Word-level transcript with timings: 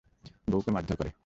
বউকে 0.51 0.69
মারধর 0.71 0.95
করে। 0.95 1.11